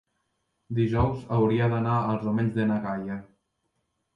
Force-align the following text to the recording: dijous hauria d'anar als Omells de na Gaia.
dijous 0.77 1.19
hauria 1.35 1.67
d'anar 1.75 1.99
als 2.15 2.27
Omells 2.33 2.59
de 2.59 2.67
na 2.73 2.79
Gaia. 2.87 3.19